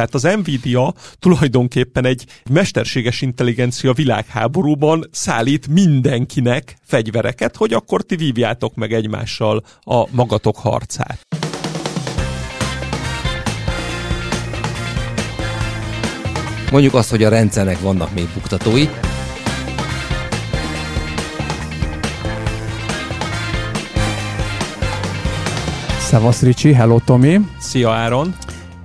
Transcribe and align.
Tehát 0.00 0.14
az 0.14 0.22
Nvidia 0.22 0.94
tulajdonképpen 1.18 2.04
egy 2.04 2.24
mesterséges 2.50 3.20
intelligencia 3.20 3.92
világháborúban 3.92 5.08
szállít 5.10 5.68
mindenkinek 5.68 6.76
fegyvereket, 6.82 7.56
hogy 7.56 7.72
akkor 7.72 8.02
ti 8.02 8.16
vívjátok 8.16 8.74
meg 8.74 8.92
egymással 8.92 9.62
a 9.80 10.06
magatok 10.10 10.56
harcát. 10.56 11.20
Mondjuk 16.70 16.94
azt, 16.94 17.10
hogy 17.10 17.24
a 17.24 17.28
rendszernek 17.28 17.80
vannak 17.80 18.14
még 18.14 18.28
buktatói, 18.34 18.88
Szevasz 25.98 26.42
Ricsi, 26.42 26.72
hello 26.72 27.00
Tomi. 27.04 27.40
Szia 27.58 27.90
Áron. 27.90 28.34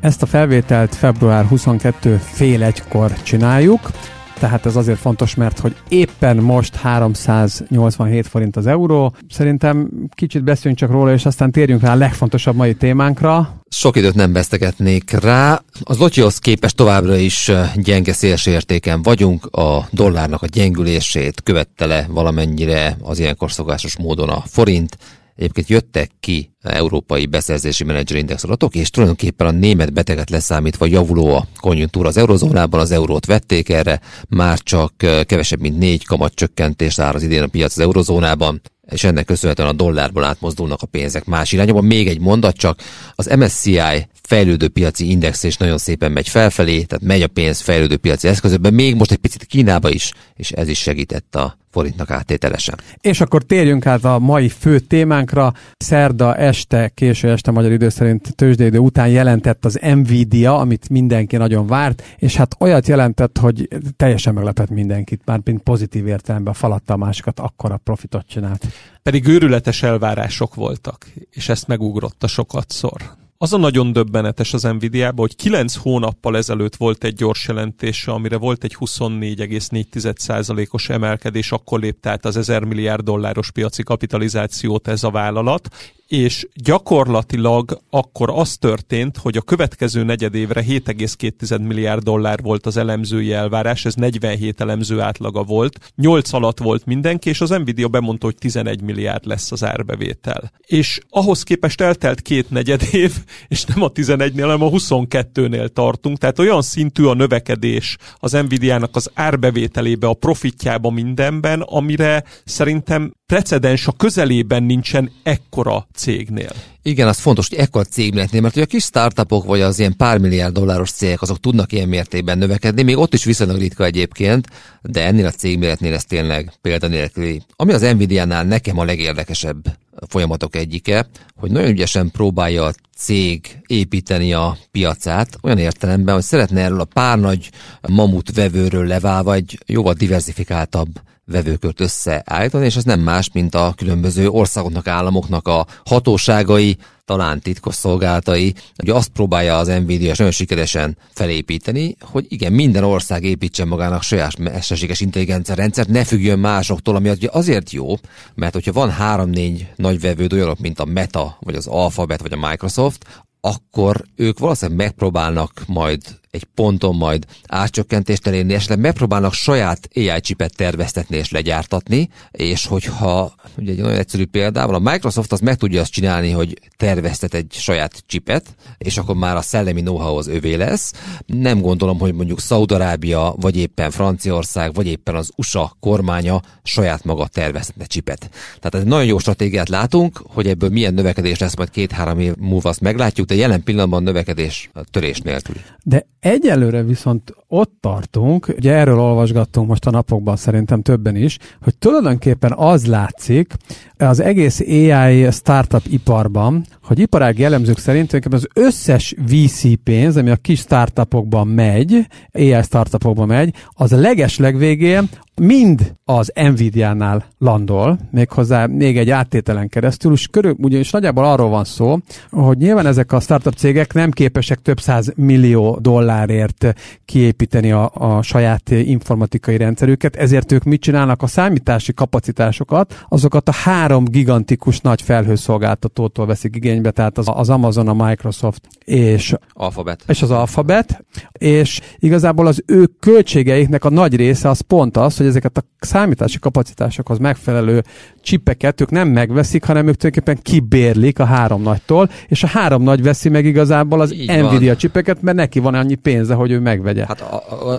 Ezt 0.05 0.21
a 0.21 0.25
felvételt 0.25 0.95
február 0.95 1.45
22 1.45 2.17
fél 2.23 2.63
egykor 2.63 3.13
csináljuk, 3.23 3.91
tehát 4.39 4.65
ez 4.65 4.75
azért 4.75 4.99
fontos, 4.99 5.35
mert 5.35 5.59
hogy 5.59 5.75
éppen 5.87 6.37
most 6.37 6.75
387 6.75 8.27
forint 8.27 8.55
az 8.55 8.67
euró. 8.67 9.15
Szerintem 9.29 9.89
kicsit 10.15 10.43
beszéljünk 10.43 10.79
csak 10.79 10.91
róla, 10.91 11.13
és 11.13 11.25
aztán 11.25 11.51
térjünk 11.51 11.81
rá 11.81 11.91
a 11.91 11.95
legfontosabb 11.95 12.55
mai 12.55 12.73
témánkra. 12.73 13.61
Sok 13.69 13.95
időt 13.95 14.15
nem 14.15 14.33
vesztegetnék 14.33 15.11
rá. 15.11 15.61
Az 15.83 15.97
Lotyihoz 15.97 16.37
képest 16.37 16.75
továbbra 16.75 17.15
is 17.15 17.51
gyenge 17.75 18.13
szélső 18.13 18.51
értéken 18.51 19.01
vagyunk. 19.01 19.45
A 19.45 19.87
dollárnak 19.91 20.41
a 20.41 20.47
gyengülését 20.47 21.41
követte 21.43 21.85
le 21.85 22.05
valamennyire 22.09 22.97
az 23.01 23.19
ilyenkor 23.19 23.51
szokásos 23.51 23.97
módon 23.97 24.29
a 24.29 24.43
forint. 24.45 24.97
Egyébként 25.35 25.67
jöttek 25.69 26.11
ki 26.19 26.51
európai 26.61 27.25
beszerzési 27.25 27.83
menedzserindex 27.83 28.43
adatok, 28.43 28.75
és 28.75 28.89
tulajdonképpen 28.89 29.47
a 29.47 29.51
német 29.51 29.93
beteget 29.93 30.29
leszámítva 30.29 30.85
javuló 30.85 31.35
a 31.35 31.47
konjunktúra 31.59 32.07
az 32.07 32.17
eurozónában, 32.17 32.79
az 32.79 32.91
eurót 32.91 33.25
vették 33.25 33.69
erre, 33.69 34.01
már 34.29 34.59
csak 34.59 34.93
kevesebb, 35.25 35.59
mint 35.59 35.77
négy 35.77 36.05
kamat 36.05 36.33
csökkentést 36.35 36.99
áll 36.99 37.13
az 37.13 37.23
idén 37.23 37.43
a 37.43 37.47
piac 37.47 37.71
az 37.71 37.83
eurozónában 37.83 38.61
és 38.91 39.03
ennek 39.03 39.25
köszönhetően 39.25 39.69
a 39.69 39.73
dollárból 39.73 40.23
átmozdulnak 40.23 40.81
a 40.81 40.85
pénzek 40.85 41.25
más 41.25 41.51
irányba. 41.51 41.81
Még 41.81 42.07
egy 42.07 42.19
mondat 42.19 42.55
csak, 42.55 42.79
az 43.15 43.33
MSCI 43.37 44.07
fejlődő 44.21 44.67
piaci 44.67 45.09
index 45.09 45.43
és 45.43 45.57
nagyon 45.57 45.77
szépen 45.77 46.11
megy 46.11 46.29
felfelé, 46.29 46.83
tehát 46.83 47.03
megy 47.03 47.21
a 47.21 47.27
pénz 47.27 47.61
fejlődő 47.61 47.97
piaci 47.97 48.27
eszközökben, 48.27 48.73
még 48.73 48.95
most 48.95 49.11
egy 49.11 49.17
picit 49.17 49.45
Kínába 49.45 49.89
is, 49.89 50.11
és 50.35 50.51
ez 50.51 50.67
is 50.67 50.79
segített 50.79 51.35
a 51.35 51.57
forintnak 51.75 52.11
áttételesen. 52.11 52.75
És 53.01 53.21
akkor 53.21 53.43
térjünk 53.43 53.85
át 53.85 54.03
a 54.05 54.19
mai 54.19 54.49
fő 54.49 54.79
témánkra. 54.79 55.53
Szerda 55.77 56.35
este, 56.35 56.91
késő 56.93 57.31
este 57.31 57.51
magyar 57.51 57.71
idő 57.71 57.89
szerint 57.89 58.35
tőzsdeidő 58.35 58.77
után 58.77 59.07
jelentett 59.07 59.65
az 59.65 59.79
Nvidia, 59.81 60.57
amit 60.57 60.89
mindenki 60.89 61.37
nagyon 61.37 61.67
várt, 61.67 62.03
és 62.17 62.35
hát 62.35 62.55
olyat 62.59 62.87
jelentett, 62.87 63.37
hogy 63.37 63.67
teljesen 63.97 64.33
meglepett 64.33 64.69
mindenkit, 64.69 65.21
már 65.25 65.39
mint 65.43 65.61
pozitív 65.61 66.07
értelemben 66.07 66.53
falatta 66.53 66.93
a 66.93 66.97
másikat, 66.97 67.39
akkor 67.39 67.71
a 67.71 67.77
profitot 67.77 68.27
csinált. 68.27 68.65
Pedig 69.03 69.27
őrületes 69.27 69.83
elvárások 69.83 70.55
voltak, 70.55 71.07
és 71.29 71.49
ezt 71.49 71.67
megugrotta 71.67 72.27
sokatszor. 72.27 73.15
Az 73.45 73.53
a 73.53 73.57
nagyon 73.57 73.91
döbbenetes 73.91 74.53
az 74.53 74.63
nvidia 74.63 75.13
hogy 75.15 75.35
9 75.35 75.75
hónappal 75.75 76.37
ezelőtt 76.37 76.75
volt 76.75 77.03
egy 77.03 77.13
gyors 77.13 77.47
jelentése, 77.47 78.11
amire 78.11 78.37
volt 78.37 78.63
egy 78.63 78.75
24,4%-os 78.79 80.89
emelkedés, 80.89 81.51
akkor 81.51 81.79
lépte 81.79 82.09
át 82.09 82.25
az 82.25 82.37
1000 82.37 82.63
milliárd 82.63 83.03
dolláros 83.03 83.51
piaci 83.51 83.83
kapitalizációt 83.83 84.87
ez 84.87 85.03
a 85.03 85.09
vállalat, 85.09 85.69
és 86.07 86.47
gyakorlatilag 86.53 87.81
akkor 87.89 88.29
az 88.33 88.57
történt, 88.57 89.17
hogy 89.17 89.37
a 89.37 89.41
következő 89.41 90.03
negyedévre 90.03 90.63
7,2 90.63 91.61
milliárd 91.61 92.03
dollár 92.03 92.41
volt 92.41 92.65
az 92.65 92.77
elemzői 92.77 93.33
elvárás, 93.33 93.85
ez 93.85 93.93
47 93.93 94.61
elemző 94.61 94.99
átlaga 94.99 95.43
volt, 95.43 95.93
8 95.95 96.33
alatt 96.33 96.57
volt 96.57 96.85
mindenki, 96.85 97.29
és 97.29 97.41
az 97.41 97.49
Nvidia 97.49 97.87
bemondta, 97.87 98.25
hogy 98.25 98.35
11 98.35 98.81
milliárd 98.81 99.25
lesz 99.25 99.51
az 99.51 99.63
árbevétel. 99.63 100.51
És 100.65 100.99
ahhoz 101.09 101.43
képest 101.43 101.81
eltelt 101.81 102.21
két 102.21 102.49
negyed 102.49 102.81
év, 102.91 103.13
és 103.47 103.63
nem 103.65 103.81
a 103.81 103.91
11-nél, 103.91 104.41
hanem 104.41 104.61
a 104.61 104.69
22-nél 104.69 105.67
tartunk, 105.67 106.17
tehát 106.17 106.39
olyan 106.39 106.61
szintű 106.61 107.03
a 107.03 107.13
növekedés 107.13 107.97
az 108.19 108.31
Nvidia-nak 108.31 108.95
az 108.95 109.11
árbevételébe, 109.13 110.07
a 110.07 110.13
profitjába 110.13 110.89
mindenben, 110.89 111.61
amire 111.61 112.23
szerintem 112.45 113.13
precedens 113.25 113.87
a 113.87 113.91
közelében 113.91 114.63
nincsen 114.63 115.11
ekkora 115.23 115.87
cégnél. 115.95 116.51
Igen, 116.81 117.07
az 117.07 117.19
fontos, 117.19 117.49
hogy 117.49 117.57
ekkor 117.57 117.87
cégnél, 117.87 118.41
mert 118.41 118.53
hogy 118.53 118.63
a 118.63 118.65
kis 118.65 118.83
startupok 118.83 119.45
vagy 119.45 119.61
az 119.61 119.79
ilyen 119.79 119.95
pár 119.97 120.17
milliárd 120.17 120.53
dolláros 120.53 120.91
cégek, 120.91 121.21
azok 121.21 121.39
tudnak 121.39 121.71
ilyen 121.71 121.87
mértékben 121.87 122.37
növekedni, 122.37 122.83
még 122.83 122.97
ott 122.97 123.13
is 123.13 123.23
viszonylag 123.23 123.57
ritka 123.57 123.85
egyébként, 123.85 124.47
de 124.81 125.05
ennél 125.05 125.25
a 125.25 125.31
cégméretnél 125.31 125.93
ez 125.93 126.05
tényleg 126.05 126.51
példanélküli. 126.61 127.41
Ami 127.55 127.73
az 127.73 127.81
Nvidia-nál 127.81 128.43
nekem 128.43 128.79
a 128.79 128.83
legérdekesebb 128.83 129.77
folyamatok 130.07 130.55
egyike, 130.55 131.07
hogy 131.35 131.51
nagyon 131.51 131.69
ügyesen 131.69 132.11
próbálja 132.11 132.63
a 132.63 132.73
cég 132.97 133.57
építeni 133.67 134.33
a 134.33 134.57
piacát, 134.71 135.37
olyan 135.41 135.57
értelemben, 135.57 136.13
hogy 136.13 136.23
szeretne 136.23 136.61
erről 136.61 136.79
a 136.79 136.85
pár 136.85 137.19
nagy 137.19 137.49
mamut 137.81 138.35
vevőről 138.35 138.87
leválva 138.87 139.33
egy 139.33 139.59
jóval 139.65 139.93
diversifikáltabb 139.93 140.87
vevőkört 141.25 141.79
összeállítani, 141.79 142.65
és 142.65 142.75
ez 142.75 142.83
nem 142.83 142.99
más, 142.99 143.29
mint 143.33 143.55
a 143.55 143.73
különböző 143.77 144.29
országoknak, 144.29 144.87
államoknak 144.87 145.47
a 145.47 145.65
hatóságai, 145.85 146.77
talán 147.05 147.39
titkos 147.39 147.75
szolgálatai, 147.75 148.53
hogy 148.75 148.89
azt 148.89 149.09
próbálja 149.09 149.57
az 149.57 149.67
Nvidia 149.67 150.11
és 150.11 150.17
nagyon 150.17 150.33
sikeresen 150.33 150.97
felépíteni, 151.13 151.95
hogy 151.99 152.25
igen, 152.27 152.51
minden 152.51 152.83
ország 152.83 153.23
építsen 153.23 153.67
magának 153.67 154.01
saját 154.01 154.37
mesterséges 154.37 154.99
intelligencia 154.99 155.55
rendszert, 155.55 155.87
ne 155.87 156.03
függjön 156.03 156.39
másoktól, 156.39 156.95
ami 156.95 157.11
azért 157.27 157.71
jó, 157.71 157.95
mert 158.35 158.53
hogyha 158.53 158.71
van 158.71 158.91
három-négy 158.91 159.67
nagy 159.75 159.99
vevőd 159.99 160.33
olyanok, 160.33 160.59
mint 160.59 160.79
a 160.79 160.85
Meta, 160.85 161.37
vagy 161.39 161.55
az 161.55 161.67
Alphabet, 161.67 162.21
vagy 162.21 162.33
a 162.33 162.47
Microsoft, 162.49 163.05
akkor 163.41 164.05
ők 164.15 164.39
valószínűleg 164.39 164.85
megpróbálnak 164.85 165.63
majd 165.67 166.01
egy 166.35 166.43
ponton 166.43 166.95
majd 166.95 167.25
átcsökkentést 167.47 168.27
elérni, 168.27 168.53
esetleg 168.53 168.79
megpróbálnak 168.79 169.33
saját 169.33 169.89
AI 169.95 170.19
chipet 170.21 170.55
terveztetni 170.55 171.17
és 171.17 171.31
legyártatni, 171.31 172.09
és 172.31 172.65
hogyha, 172.65 173.33
ugye 173.57 173.71
egy 173.71 173.77
nagyon 173.77 173.97
egyszerű 173.97 174.25
példával, 174.25 174.75
a 174.75 174.91
Microsoft 174.91 175.31
az 175.31 175.39
meg 175.39 175.55
tudja 175.55 175.81
azt 175.81 175.91
csinálni, 175.91 176.31
hogy 176.31 176.59
terveztet 176.77 177.33
egy 177.33 177.47
saját 177.51 178.03
chipet, 178.07 178.55
és 178.77 178.97
akkor 178.97 179.15
már 179.15 179.35
a 179.35 179.41
szellemi 179.41 179.81
know-how 179.81 180.17
az 180.17 180.27
övé 180.27 180.53
lesz. 180.53 180.93
Nem 181.25 181.61
gondolom, 181.61 181.99
hogy 181.99 182.13
mondjuk 182.13 182.39
Szaudarábia, 182.39 183.35
vagy 183.39 183.57
éppen 183.57 183.91
Franciaország, 183.91 184.73
vagy 184.73 184.87
éppen 184.87 185.15
az 185.15 185.31
USA 185.35 185.77
kormánya 185.79 186.41
saját 186.63 187.03
maga 187.03 187.27
terveztetne 187.27 187.85
chipet. 187.85 188.29
Tehát 188.59 188.75
egy 188.75 188.85
nagyon 188.85 189.05
jó 189.05 189.17
stratégiát 189.17 189.69
látunk, 189.69 190.21
hogy 190.27 190.47
ebből 190.47 190.69
milyen 190.69 190.93
növekedés 190.93 191.39
lesz 191.39 191.55
majd 191.55 191.69
két-három 191.69 192.19
év 192.19 192.35
múlva 192.35 192.69
azt 192.69 192.81
meglátjuk, 192.81 193.27
de 193.27 193.35
jelen 193.35 193.63
pillanatban 193.63 194.03
növekedés 194.03 194.69
törés 194.91 195.19
nélkül. 195.19 195.55
De 195.83 196.05
Egyelőre 196.25 196.83
viszont 196.83 197.35
ott 197.47 197.73
tartunk, 197.79 198.53
ugye 198.57 198.73
erről 198.73 198.99
olvasgattunk 198.99 199.67
most 199.67 199.85
a 199.85 199.91
napokban 199.91 200.35
szerintem 200.35 200.81
többen 200.81 201.15
is, 201.15 201.37
hogy 201.61 201.77
tulajdonképpen 201.77 202.53
az 202.55 202.85
látszik 202.85 203.53
az 203.97 204.19
egész 204.19 204.59
AI 204.59 205.31
startup 205.31 205.85
iparban, 205.89 206.65
hogy 206.83 206.99
iparági 206.99 207.43
elemzők 207.43 207.77
szerint 207.77 208.13
az 208.29 208.47
összes 208.53 209.15
VC 209.27 209.83
pénz, 209.83 210.17
ami 210.17 210.29
a 210.29 210.35
kis 210.35 210.59
startupokban 210.59 211.47
megy, 211.47 212.07
AI 212.33 212.61
startupokban 212.63 213.27
megy, 213.27 213.53
az 213.69 213.93
a 213.93 213.97
leges 213.97 214.37
legvégén 214.37 215.09
mind 215.41 215.95
az 216.05 216.31
Nvidia-nál 216.35 217.25
landol, 217.37 217.99
méghozzá 218.11 218.65
még 218.65 218.97
egy 218.97 219.09
áttételen 219.09 219.69
keresztül, 219.69 220.13
és 220.13 220.27
körül, 220.27 220.55
ugyanis 220.57 220.91
nagyjából 220.91 221.25
arról 221.25 221.49
van 221.49 221.63
szó, 221.63 221.97
hogy 222.31 222.57
nyilván 222.57 222.85
ezek 222.85 223.11
a 223.11 223.19
startup 223.19 223.53
cégek 223.53 223.93
nem 223.93 224.11
képesek 224.11 224.59
több 224.59 224.79
száz 224.79 225.11
millió 225.15 225.77
dollárért 225.81 226.73
kiépíteni 227.05 227.71
a, 227.71 227.91
a 227.93 228.21
saját 228.21 228.69
informatikai 228.69 229.57
rendszerüket, 229.57 230.15
ezért 230.15 230.51
ők 230.51 230.63
mit 230.63 230.81
csinálnak? 230.81 231.21
A 231.21 231.27
számítási 231.27 231.93
kapacitásokat, 231.93 233.05
azokat 233.09 233.49
a 233.49 233.53
három 233.53 234.05
gigantikus 234.05 234.79
nagy 234.79 235.01
felhőszolgáltatótól 235.01 236.25
veszik 236.25 236.55
igénybe, 236.55 236.91
tehát 236.91 237.17
az, 237.17 237.27
az 237.33 237.49
Amazon, 237.49 237.87
a 237.87 238.05
Microsoft 238.05 238.67
és, 238.85 239.33
Alphabet. 239.53 240.03
és 240.07 240.21
az 240.21 240.31
Alphabet, 240.31 241.05
és 241.31 241.81
igazából 241.99 242.47
az 242.47 242.63
ő 242.65 242.89
költségeiknek 242.99 243.85
a 243.85 243.89
nagy 243.89 244.15
része 244.15 244.49
az 244.49 244.59
pont 244.59 244.97
az, 244.97 245.17
hogy 245.17 245.24
hogy 245.25 245.35
ezeket 245.35 245.57
a 245.57 245.85
számítási 245.85 246.39
kapacitásokhoz 246.39 247.17
megfelelő 247.17 247.83
csipeket 248.21 248.81
ők 248.81 248.89
nem 248.89 249.07
megveszik, 249.07 249.63
hanem 249.63 249.87
ők 249.87 249.95
tulajdonképpen 249.95 250.43
kibérlik 250.43 251.19
a 251.19 251.25
három 251.25 251.61
nagytól, 251.61 252.09
és 252.27 252.43
a 252.43 252.47
három 252.47 252.83
nagy 252.83 253.03
veszi 253.03 253.29
meg 253.29 253.45
igazából 253.45 254.01
az 254.01 254.13
Így 254.13 254.27
Nvidia 254.27 254.67
van. 254.67 254.77
csipeket, 254.77 255.21
mert 255.21 255.37
neki 255.37 255.59
van 255.59 255.73
annyi 255.73 255.95
pénze, 255.95 256.33
hogy 256.33 256.51
ő 256.51 256.59
megvegye. 256.59 257.05
Hát 257.05 257.23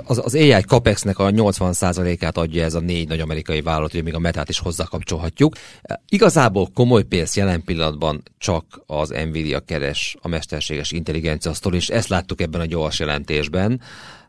az, 0.06 0.20
az 0.24 0.34
AI 0.34 0.50
Capexnek 0.50 1.18
a 1.18 1.30
80%-át 1.30 2.36
adja 2.36 2.64
ez 2.64 2.74
a 2.74 2.80
négy 2.80 3.08
nagy 3.08 3.20
amerikai 3.20 3.60
vállalat, 3.60 3.92
hogy 3.92 4.02
még 4.02 4.14
a 4.14 4.18
metát 4.18 4.48
is 4.48 4.58
hozzákapcsolhatjuk. 4.58 5.54
Igazából 6.08 6.68
komoly 6.74 7.02
pénz 7.02 7.36
jelen 7.36 7.64
pillanatban 7.64 8.22
csak 8.38 8.64
az 8.86 9.14
Nvidia 9.30 9.60
keres 9.60 10.16
a 10.20 10.28
mesterséges 10.28 10.92
intelligencia 10.92 11.52
sztori, 11.52 11.76
és 11.76 11.88
ezt 11.88 12.08
láttuk 12.08 12.40
ebben 12.40 12.60
a 12.60 12.66
gyors 12.66 12.98
jelentésben 12.98 13.80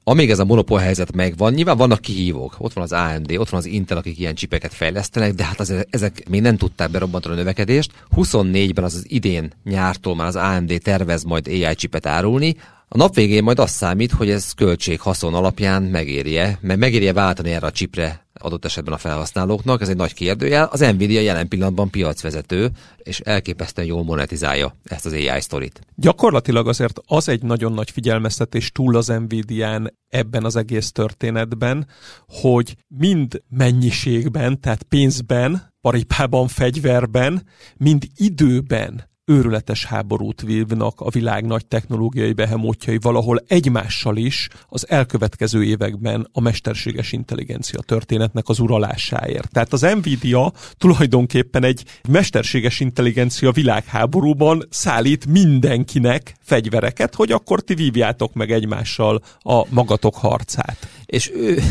amíg 0.10 0.30
ez 0.30 0.40
a 0.40 0.46
monopól 0.46 0.80
helyzet 0.80 1.16
megvan, 1.16 1.54
nyilván 1.54 1.78
vannak 1.78 2.02
kihívók. 2.02 2.56
Ott 2.58 2.74
van 2.74 2.84
az 2.84 2.92
AMD, 2.92 3.32
ott 3.38 3.50
van 3.50 3.60
az 3.60 3.66
Intel, 3.66 3.98
akik 3.98 4.20
ilyen 4.20 4.36
csipeket 4.36 4.74
fejlesztenek, 4.74 5.34
de 5.34 5.44
hát 5.44 5.60
az, 5.60 5.74
ezek 5.90 6.30
még 6.30 6.42
nem 6.42 6.58
tudták 6.58 6.92
berobbantani 6.92 7.34
a 7.34 7.38
növekedést. 7.38 7.92
24-ben, 8.16 8.84
az 8.84 9.06
idén 9.08 9.54
nyártól 9.64 10.16
már 10.16 10.28
az 10.28 10.36
AMD 10.36 10.74
tervez 10.84 11.24
majd 11.24 11.48
AI 11.48 11.76
csipet 11.76 12.06
árulni, 12.06 12.56
a 12.90 12.98
nap 12.98 13.16
végén 13.16 13.44
majd 13.44 13.60
azt 13.60 13.76
számít, 13.76 14.12
hogy 14.12 14.30
ez 14.30 14.52
költség-haszon 14.52 15.34
alapján 15.34 15.84
megérje, 15.84 16.58
mert 16.62 16.80
megérje 16.80 17.14
váltani 17.14 17.52
erre 17.52 17.68
a 17.68 17.72
csipre 17.72 18.27
adott 18.40 18.66
esetben 18.66 18.94
a 18.94 18.98
felhasználóknak, 18.98 19.82
ez 19.82 19.90
egy 19.90 19.96
nagy 19.96 20.14
kérdőjel. 20.14 20.70
Az 20.72 20.80
Nvidia 20.80 21.22
jelen 21.22 21.48
pillanatban 21.48 21.90
piacvezető, 21.90 22.72
és 22.98 23.20
elképesztően 23.20 23.88
jól 23.88 24.04
monetizálja 24.04 24.76
ezt 24.84 25.06
az 25.06 25.14
AI 25.14 25.42
sztorit. 25.42 25.82
Gyakorlatilag 25.96 26.68
azért 26.68 27.00
az 27.06 27.30
egy 27.30 27.44
nagyon 27.44 27.74
nagy 27.74 27.92
figyelmeztetés 27.92 28.72
túl 28.72 28.96
az 28.96 29.08
Nvidia-n 29.08 29.94
ebben 30.10 30.44
az 30.44 30.56
egész 30.56 30.92
történetben, 30.92 31.88
hogy 32.28 32.76
mind 32.88 33.42
mennyiségben, 33.50 34.60
tehát 34.60 34.84
pénzben, 34.84 35.74
paripában, 35.82 36.48
fegyverben, 36.48 37.46
mind 37.78 38.08
időben 38.16 39.16
őrületes 39.30 39.86
háborút 39.86 40.42
vívnak 40.42 41.02
a 41.02 41.10
világ 41.10 41.46
nagy 41.46 41.66
technológiai 41.66 42.34
behemótjai 42.34 42.98
valahol 43.02 43.44
egymással 43.48 44.18
is 44.18 44.48
az 44.70 44.90
elkövetkező 44.90 45.64
években 45.64 46.28
a 46.32 46.42
mesterséges 46.42 47.12
intelligencia 47.12 47.80
történetnek 47.80 48.48
az 48.48 48.60
uralásáért. 48.60 49.52
Tehát 49.52 49.74
az 49.74 49.82
Nvidia 49.82 50.54
tulajdonképpen 50.78 51.64
egy 51.64 51.84
mesterséges 52.10 52.80
intelligencia 52.80 53.52
világháborúban 53.52 54.68
szállít 54.70 55.26
mindenkinek 55.26 56.36
fegyvereket, 56.42 57.16
hogy 57.16 57.32
akkor 57.32 57.62
ti 57.62 57.74
vívjátok 57.74 58.34
meg 58.34 58.52
egymással 58.52 59.22
a 59.40 59.66
magatok 59.70 60.16
harcát. 60.16 60.88
És 61.08 61.32
ő, 61.36 61.64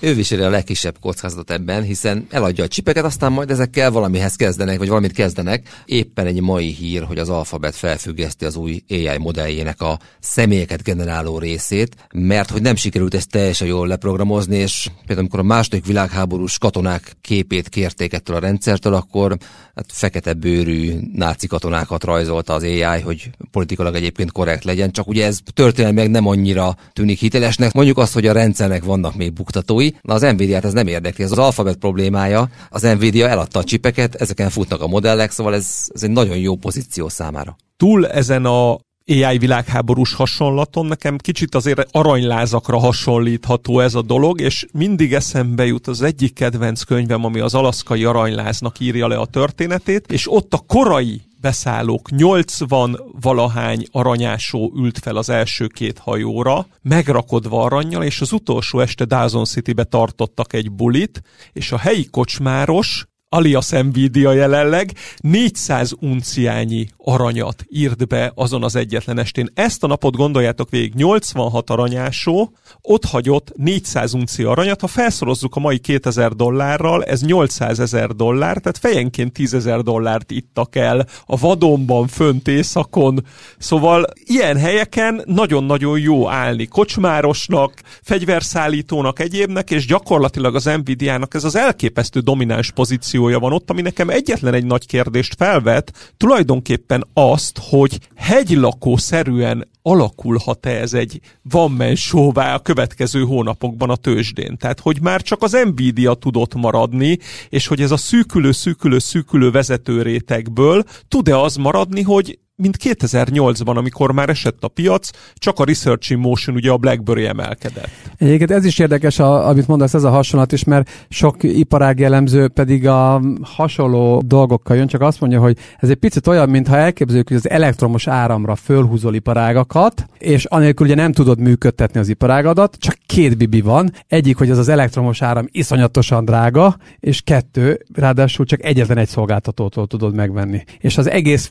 ő 0.00 0.14
viseli 0.14 0.42
a 0.42 0.50
legkisebb 0.50 0.96
kockázatot 1.00 1.50
ebben, 1.50 1.82
hiszen 1.82 2.26
eladja 2.30 2.64
a 2.64 2.68
csipeket, 2.68 3.04
aztán 3.04 3.32
majd 3.32 3.50
ezekkel 3.50 3.90
valamihez 3.90 4.36
kezdenek, 4.36 4.78
vagy 4.78 4.88
valamit 4.88 5.12
kezdenek. 5.12 5.82
Éppen 5.84 6.26
egy 6.26 6.40
mai 6.40 6.70
hír, 6.70 7.02
hogy 7.02 7.18
az 7.18 7.28
Alphabet 7.28 7.74
felfüggeszti 7.74 8.44
az 8.44 8.56
új 8.56 8.82
AI 8.88 9.18
modelljének 9.18 9.80
a 9.80 9.98
személyeket 10.20 10.82
generáló 10.82 11.38
részét, 11.38 11.96
mert 12.12 12.50
hogy 12.50 12.62
nem 12.62 12.76
sikerült 12.76 13.14
ezt 13.14 13.30
teljesen 13.30 13.66
jól 13.66 13.86
leprogramozni, 13.86 14.56
és 14.56 14.88
például 14.96 15.18
amikor 15.18 15.38
a 15.38 15.42
második 15.42 15.86
világháborús 15.86 16.58
katonák 16.58 17.16
képét 17.20 17.68
kérték 17.68 18.12
ettől 18.12 18.36
a 18.36 18.40
rendszertől, 18.40 18.94
akkor 18.94 19.36
hát 19.74 19.86
fekete 19.88 20.32
bőrű 20.32 20.92
náci 21.14 21.46
katonákat 21.46 22.04
rajzolta 22.04 22.52
az 22.52 22.62
AI, 22.62 23.00
hogy 23.04 23.30
politikailag 23.50 23.94
egyébként 23.96 24.32
korrekt 24.32 24.64
legyen, 24.64 24.90
csak 24.90 25.08
ugye 25.08 25.26
ez 25.26 25.38
történelmileg 25.54 26.10
nem 26.10 26.26
annyira 26.26 26.76
tűnik 26.92 27.18
hitelesnek. 27.18 27.72
Mondjuk 27.72 27.98
azt, 27.98 28.12
hogy 28.12 28.26
a 28.26 28.32
rendszernek 28.32 28.82
vannak 28.84 29.14
még 29.14 29.32
buktatói, 29.32 29.90
na 30.02 30.14
az 30.14 30.20
Nvidia-t 30.20 30.64
ez 30.64 30.72
nem 30.72 30.86
érdekli, 30.86 31.24
ez 31.24 31.30
az 31.30 31.38
alfabet 31.38 31.76
problémája, 31.76 32.48
az 32.68 32.82
Nvidia 32.82 33.28
eladta 33.28 33.58
a 33.58 33.64
csipeket, 33.64 34.14
ezeken 34.14 34.50
futnak 34.50 34.82
a 34.82 34.86
modellek, 34.86 35.30
szóval 35.30 35.54
ez, 35.54 35.86
ez 35.94 36.02
egy 36.02 36.10
nagyon 36.10 36.36
jó 36.36 36.56
pozíció 36.56 37.08
számára. 37.08 37.56
Túl 37.76 38.06
ezen 38.08 38.44
a 38.44 38.78
AI 39.06 39.38
világháborús 39.38 40.14
hasonlaton 40.14 40.86
nekem 40.86 41.16
kicsit 41.16 41.54
azért 41.54 41.88
aranylázakra 41.90 42.78
hasonlítható 42.78 43.80
ez 43.80 43.94
a 43.94 44.02
dolog, 44.02 44.40
és 44.40 44.66
mindig 44.72 45.14
eszembe 45.14 45.66
jut 45.66 45.86
az 45.86 46.02
egyik 46.02 46.34
kedvenc 46.34 46.82
könyvem, 46.82 47.24
ami 47.24 47.40
az 47.40 47.54
alaszkai 47.54 48.04
aranyláznak 48.04 48.80
írja 48.80 49.08
le 49.08 49.16
a 49.16 49.26
történetét, 49.26 50.12
és 50.12 50.32
ott 50.32 50.54
a 50.54 50.64
korai 50.66 51.22
beszállók. 51.44 52.10
80 52.10 53.00
valahány 53.20 53.86
aranyásó 53.92 54.72
ült 54.76 54.98
fel 54.98 55.16
az 55.16 55.28
első 55.28 55.66
két 55.66 55.98
hajóra, 55.98 56.66
megrakodva 56.82 57.62
aranyjal, 57.62 58.02
és 58.02 58.20
az 58.20 58.32
utolsó 58.32 58.80
este 58.80 59.04
Dawson 59.04 59.44
City-be 59.44 59.84
tartottak 59.84 60.52
egy 60.52 60.72
bulit, 60.72 61.22
és 61.52 61.72
a 61.72 61.78
helyi 61.78 62.04
kocsmáros 62.10 63.06
alias 63.34 63.70
Nvidia 63.70 64.32
jelenleg 64.32 64.92
400 65.20 65.92
unciányi 66.00 66.88
aranyat 66.96 67.64
írt 67.68 68.08
be 68.08 68.32
azon 68.34 68.62
az 68.62 68.76
egyetlen 68.76 69.18
estén. 69.18 69.50
Ezt 69.54 69.84
a 69.84 69.86
napot 69.86 70.16
gondoljátok 70.16 70.70
végig, 70.70 70.94
86 70.94 71.70
aranyásó, 71.70 72.52
ott 72.82 73.04
hagyott 73.04 73.52
400 73.56 74.14
unci 74.14 74.42
aranyat, 74.42 74.80
ha 74.80 74.86
felszorozzuk 74.86 75.56
a 75.56 75.60
mai 75.60 75.78
2000 75.78 76.32
dollárral, 76.32 77.04
ez 77.04 77.22
800 77.22 77.80
ezer 77.80 78.08
dollár, 78.08 78.56
tehát 78.56 78.78
fejenként 78.78 79.32
10 79.32 79.54
ezer 79.54 79.80
dollárt 79.80 80.30
ittak 80.30 80.76
el 80.76 81.06
a 81.26 81.36
vadonban, 81.36 82.06
fönt 82.06 82.48
északon. 82.48 83.24
Szóval 83.58 84.04
ilyen 84.24 84.56
helyeken 84.56 85.22
nagyon-nagyon 85.24 85.98
jó 85.98 86.28
állni 86.28 86.66
kocsmárosnak, 86.66 87.72
fegyverszállítónak, 88.02 89.18
egyébnek, 89.18 89.70
és 89.70 89.86
gyakorlatilag 89.86 90.54
az 90.54 90.64
Nvidia-nak 90.64 91.34
ez 91.34 91.44
az 91.44 91.56
elképesztő 91.56 92.20
domináns 92.20 92.70
pozíció 92.70 93.23
pozíciója 93.24 93.38
van 93.38 93.52
ott, 93.52 93.70
ami 93.70 93.82
nekem 93.82 94.08
egyetlen 94.08 94.54
egy 94.54 94.64
nagy 94.64 94.86
kérdést 94.86 95.34
felvet, 95.34 96.12
tulajdonképpen 96.16 97.04
azt, 97.14 97.60
hogy 97.70 97.98
hegylakó-szerűen 98.14 99.68
alakulhat-e 99.82 100.70
ez 100.70 100.92
egy 100.92 101.20
van 101.42 101.70
man 101.70 101.94
a 102.36 102.58
következő 102.58 103.22
hónapokban 103.22 103.90
a 103.90 103.96
tőzsdén. 103.96 104.56
Tehát, 104.56 104.80
hogy 104.80 105.00
már 105.00 105.22
csak 105.22 105.42
az 105.42 105.56
Nvidia 105.64 106.14
tudott 106.14 106.54
maradni, 106.54 107.18
és 107.48 107.66
hogy 107.66 107.80
ez 107.80 107.90
a 107.90 107.96
szűkülő, 107.96 108.52
szűkülő, 108.52 108.98
szűkülő 108.98 109.50
vezetőrétegből 109.50 110.82
tud-e 111.08 111.38
az 111.38 111.56
maradni, 111.56 112.02
hogy 112.02 112.38
mint 112.56 112.76
2008-ban, 112.82 113.76
amikor 113.76 114.12
már 114.12 114.28
esett 114.28 114.64
a 114.64 114.68
piac, 114.68 115.10
csak 115.34 115.58
a 115.58 115.64
Research 115.64 116.10
in 116.10 116.18
Motion, 116.18 116.56
ugye 116.56 116.70
a 116.70 116.76
BlackBerry 116.76 117.26
emelkedett. 117.26 117.90
Egyébként 118.18 118.50
ez 118.50 118.64
is 118.64 118.78
érdekes, 118.78 119.18
a, 119.18 119.48
amit 119.48 119.66
mondasz, 119.66 119.94
ez 119.94 120.04
a 120.04 120.10
hasonlat 120.10 120.52
is, 120.52 120.64
mert 120.64 121.06
sok 121.08 121.42
iparág 121.42 121.98
jellemző 121.98 122.48
pedig 122.48 122.86
a 122.86 123.20
hasonló 123.42 124.22
dolgokkal 124.26 124.76
jön, 124.76 124.86
csak 124.86 125.00
azt 125.00 125.20
mondja, 125.20 125.40
hogy 125.40 125.58
ez 125.78 125.88
egy 125.88 125.96
picit 125.96 126.26
olyan, 126.26 126.48
mintha 126.48 126.76
elképzeljük, 126.76 127.28
hogy 127.28 127.36
az 127.36 127.50
elektromos 127.50 128.06
áramra 128.06 128.54
fölhúzol 128.54 129.14
iparágakat, 129.14 130.06
és 130.18 130.44
anélkül 130.44 130.86
ugye 130.86 130.94
nem 130.94 131.12
tudod 131.12 131.38
működtetni 131.38 132.00
az 132.00 132.08
iparágadat, 132.08 132.76
csak 132.78 132.96
két 133.06 133.36
bibi 133.36 133.60
van. 133.60 133.90
Egyik, 134.06 134.36
hogy 134.36 134.50
ez 134.50 134.58
az 134.58 134.68
elektromos 134.68 135.22
áram 135.22 135.46
iszonyatosan 135.50 136.24
drága, 136.24 136.76
és 137.00 137.20
kettő, 137.20 137.84
ráadásul 137.94 138.44
csak 138.46 138.64
egyetlen 138.64 138.98
egy 138.98 139.08
szolgáltatótól 139.08 139.86
tudod 139.86 140.14
megvenni. 140.14 140.64
És 140.78 140.98
az 140.98 141.10
egész 141.10 141.46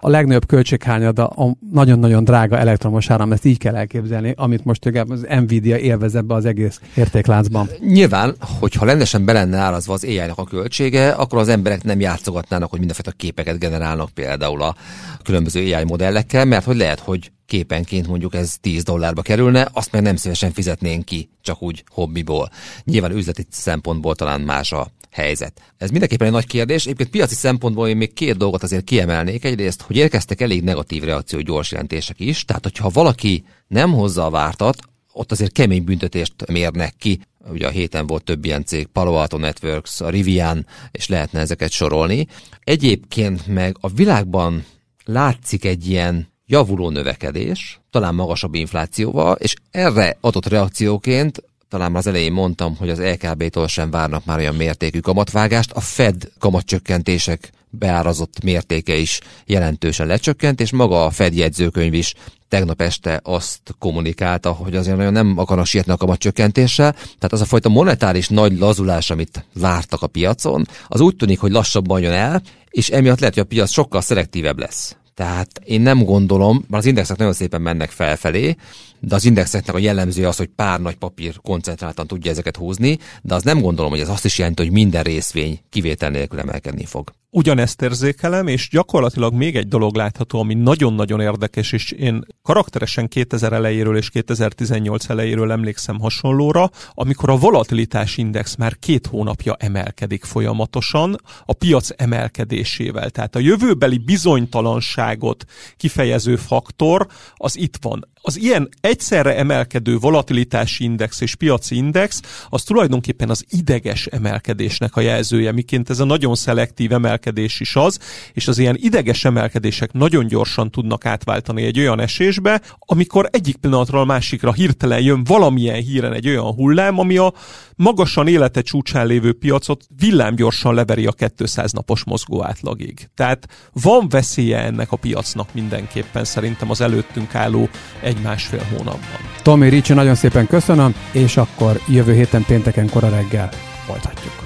a 0.00 0.08
legnagyobb 0.08 0.46
költséghányada 0.46 1.26
a 1.26 1.56
nagyon-nagyon 1.72 2.24
drága 2.24 2.58
elektromos 2.58 3.10
áram, 3.10 3.32
ezt 3.32 3.44
így 3.44 3.58
kell 3.58 3.76
elképzelni, 3.76 4.34
amit 4.36 4.64
most 4.64 4.86
az 5.08 5.26
Nvidia 5.40 5.78
élvez 5.78 6.14
ebbe 6.14 6.34
az 6.34 6.44
egész 6.44 6.80
értékláncban. 6.96 7.68
Nyilván, 7.78 8.34
hogyha 8.60 8.84
rendesen 8.84 9.24
be 9.24 9.32
lenne 9.32 9.56
árazva 9.56 9.92
az 9.92 10.04
ai 10.04 10.18
a 10.18 10.44
költsége, 10.44 11.10
akkor 11.10 11.38
az 11.38 11.48
emberek 11.48 11.82
nem 11.82 12.00
játszogatnának, 12.00 12.70
hogy 12.70 12.78
mindenféle 12.78 13.14
képeket 13.16 13.58
generálnak 13.58 14.10
például 14.10 14.62
a 14.62 14.74
különböző 15.22 15.74
AI 15.74 15.84
modellekkel, 15.84 16.44
mert 16.44 16.64
hogy 16.64 16.76
lehet, 16.76 16.98
hogy 17.00 17.32
képenként 17.46 18.06
mondjuk 18.06 18.34
ez 18.34 18.56
10 18.60 18.82
dollárba 18.82 19.22
kerülne, 19.22 19.68
azt 19.72 19.92
meg 19.92 20.02
nem 20.02 20.16
szívesen 20.16 20.52
fizetnénk 20.52 21.04
ki, 21.04 21.30
csak 21.40 21.62
úgy 21.62 21.84
hobbiból. 21.88 22.50
Nyilván 22.84 23.16
üzleti 23.16 23.46
szempontból 23.50 24.14
talán 24.14 24.40
más 24.40 24.72
a 24.72 24.90
helyzet. 25.10 25.60
Ez 25.76 25.90
mindenképpen 25.90 26.26
egy 26.26 26.32
nagy 26.32 26.46
kérdés. 26.46 26.84
Egyébként 26.84 27.10
piaci 27.10 27.34
szempontból 27.34 27.88
én 27.88 27.96
még 27.96 28.12
két 28.12 28.36
dolgot 28.36 28.62
azért 28.62 28.84
kiemelnék. 28.84 29.44
Egyrészt, 29.44 29.82
hogy 29.82 29.96
érkeztek 29.96 30.40
elég 30.40 30.62
negatív 30.62 31.02
reakció 31.02 31.40
gyors 31.40 31.70
jelentések 31.70 32.20
is, 32.20 32.44
tehát 32.44 32.62
hogyha 32.62 32.88
valaki 32.88 33.44
nem 33.68 33.92
hozza 33.92 34.24
a 34.24 34.30
vártat, 34.30 34.76
ott 35.12 35.32
azért 35.32 35.52
kemény 35.52 35.84
büntetést 35.84 36.34
mérnek 36.50 36.94
ki. 36.98 37.20
Ugye 37.50 37.66
a 37.66 37.70
héten 37.70 38.06
volt 38.06 38.24
több 38.24 38.44
ilyen 38.44 38.64
cég, 38.64 38.86
Palo 38.86 39.12
Alto 39.12 39.38
Networks, 39.38 40.00
a 40.00 40.08
Rivian, 40.08 40.66
és 40.90 41.08
lehetne 41.08 41.40
ezeket 41.40 41.70
sorolni. 41.70 42.26
Egyébként 42.64 43.46
meg 43.46 43.76
a 43.80 43.88
világban 43.88 44.64
látszik 45.04 45.64
egy 45.64 45.88
ilyen 45.88 46.31
javuló 46.46 46.90
növekedés, 46.90 47.80
talán 47.90 48.14
magasabb 48.14 48.54
inflációval, 48.54 49.34
és 49.34 49.54
erre 49.70 50.16
adott 50.20 50.46
reakcióként 50.46 51.42
talán 51.72 51.96
az 51.96 52.06
elején 52.06 52.32
mondtam, 52.32 52.76
hogy 52.76 52.90
az 52.90 53.00
LKB-tól 53.00 53.68
sem 53.68 53.90
várnak 53.90 54.24
már 54.24 54.38
olyan 54.38 54.54
mértékű 54.54 55.00
kamatvágást. 55.00 55.70
A 55.70 55.80
Fed 55.80 56.30
kamatcsökkentések 56.38 57.52
beárazott 57.70 58.42
mértéke 58.42 58.96
is 58.96 59.20
jelentősen 59.46 60.06
lecsökkent, 60.06 60.60
és 60.60 60.70
maga 60.70 61.04
a 61.04 61.10
Fed 61.10 61.34
jegyzőkönyv 61.34 61.94
is 61.94 62.14
tegnap 62.48 62.80
este 62.80 63.20
azt 63.22 63.60
kommunikálta, 63.78 64.52
hogy 64.52 64.76
azért 64.76 64.96
nagyon 64.96 65.12
nem 65.12 65.38
akarnak 65.38 65.66
sietni 65.66 65.92
a 65.92 65.96
kamatcsökkentéssel. 65.96 66.92
Tehát 66.92 67.32
az 67.32 67.40
a 67.40 67.44
fajta 67.44 67.68
monetáris 67.68 68.28
nagy 68.28 68.58
lazulás, 68.58 69.10
amit 69.10 69.46
vártak 69.54 70.02
a 70.02 70.06
piacon, 70.06 70.66
az 70.88 71.00
úgy 71.00 71.16
tűnik, 71.16 71.40
hogy 71.40 71.52
lassabban 71.52 72.00
jön 72.00 72.12
el, 72.12 72.42
és 72.70 72.88
emiatt 72.88 73.18
lehet, 73.18 73.34
hogy 73.34 73.42
a 73.42 73.46
piac 73.46 73.70
sokkal 73.70 74.00
szelektívebb 74.00 74.58
lesz. 74.58 74.96
Tehát 75.14 75.60
én 75.64 75.80
nem 75.80 76.04
gondolom, 76.04 76.56
mert 76.56 76.82
az 76.82 76.88
indexek 76.88 77.16
nagyon 77.16 77.32
szépen 77.32 77.60
mennek 77.60 77.90
felfelé, 77.90 78.56
de 79.00 79.14
az 79.14 79.24
indexeknek 79.24 79.74
a 79.74 79.78
jellemző 79.78 80.26
az, 80.26 80.36
hogy 80.36 80.50
pár 80.56 80.80
nagy 80.80 80.96
papír 80.96 81.40
koncentráltan 81.42 82.06
tudja 82.06 82.30
ezeket 82.30 82.56
húzni, 82.56 82.98
de 83.22 83.34
az 83.34 83.42
nem 83.42 83.60
gondolom, 83.60 83.90
hogy 83.90 84.00
ez 84.00 84.08
azt 84.08 84.24
is 84.24 84.38
jelenti, 84.38 84.62
hogy 84.62 84.72
minden 84.72 85.02
részvény 85.02 85.60
kivétel 85.70 86.10
nélkül 86.10 86.38
emelkedni 86.38 86.84
fog. 86.84 87.12
Ugyanezt 87.34 87.82
érzékelem, 87.82 88.46
és 88.46 88.68
gyakorlatilag 88.68 89.34
még 89.34 89.56
egy 89.56 89.68
dolog 89.68 89.94
látható, 89.94 90.38
ami 90.38 90.54
nagyon-nagyon 90.54 91.20
érdekes, 91.20 91.72
és 91.72 91.90
én 91.90 92.24
karakteresen 92.42 93.08
2000 93.08 93.52
elejéről 93.52 93.96
és 93.96 94.10
2018 94.10 95.08
elejéről 95.08 95.52
emlékszem 95.52 96.00
hasonlóra, 96.00 96.70
amikor 96.90 97.30
a 97.30 97.36
volatilitás 97.36 98.16
index 98.16 98.56
már 98.56 98.78
két 98.78 99.06
hónapja 99.06 99.56
emelkedik 99.58 100.24
folyamatosan 100.24 101.16
a 101.44 101.52
piac 101.52 101.88
emelkedésével. 101.96 103.10
Tehát 103.10 103.36
a 103.36 103.38
jövőbeli 103.38 103.98
bizonytalanságot 103.98 105.44
kifejező 105.76 106.36
faktor 106.36 107.06
az 107.34 107.58
itt 107.58 107.76
van 107.80 108.10
az 108.24 108.38
ilyen 108.38 108.68
egyszerre 108.80 109.36
emelkedő 109.36 109.98
volatilitási 109.98 110.84
index 110.84 111.20
és 111.20 111.34
piaci 111.34 111.76
index, 111.76 112.20
az 112.48 112.62
tulajdonképpen 112.62 113.30
az 113.30 113.44
ideges 113.48 114.06
emelkedésnek 114.06 114.96
a 114.96 115.00
jelzője, 115.00 115.52
miként 115.52 115.90
ez 115.90 116.00
a 116.00 116.04
nagyon 116.04 116.34
szelektív 116.34 116.92
emelkedés 116.92 117.20
is 117.34 117.76
az, 117.76 117.98
és 118.32 118.48
az 118.48 118.58
ilyen 118.58 118.76
ideges 118.78 119.24
emelkedések 119.24 119.92
nagyon 119.92 120.26
gyorsan 120.26 120.70
tudnak 120.70 121.06
átváltani 121.06 121.62
egy 121.62 121.78
olyan 121.78 122.00
esésbe, 122.00 122.60
amikor 122.78 123.28
egyik 123.30 123.56
pillanatról 123.56 124.00
a 124.00 124.04
másikra 124.04 124.52
hirtelen 124.52 125.00
jön 125.00 125.24
valamilyen 125.24 125.82
híren 125.82 126.12
egy 126.12 126.28
olyan 126.28 126.54
hullám, 126.54 126.98
ami 126.98 127.16
a 127.16 127.32
magasan 127.76 128.28
élete 128.28 128.60
csúcsán 128.60 129.06
lévő 129.06 129.32
piacot 129.32 129.86
villámgyorsan 129.98 130.74
leveri 130.74 131.06
a 131.06 131.12
200 131.36 131.72
napos 131.72 132.04
mozgó 132.04 132.44
átlagig. 132.44 133.08
Tehát 133.14 133.48
van 133.72 134.08
veszélye 134.08 134.58
ennek 134.58 134.92
a 134.92 134.96
piacnak 134.96 135.54
mindenképpen 135.54 136.24
szerintem 136.24 136.70
az 136.70 136.80
előttünk 136.80 137.34
álló 137.34 137.68
egy-másfél 138.00 138.62
hónapban. 138.70 139.20
Tomi 139.42 139.68
Ricsi, 139.68 139.92
nagyon 139.92 140.14
szépen 140.14 140.46
köszönöm, 140.46 140.94
és 141.12 141.36
akkor 141.36 141.80
jövő 141.88 142.14
héten 142.14 142.44
pénteken 142.44 142.90
kora 142.90 143.08
reggel 143.08 143.50
folytatjuk. 143.86 144.41